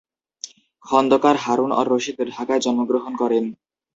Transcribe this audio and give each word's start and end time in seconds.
খন্দকার 0.85 1.35
হারুন-উর-রশিদ 1.43 2.17
ঢাকায় 2.31 2.63
জন্মগ্রহণ 2.65 3.13
করেন। 3.15 3.45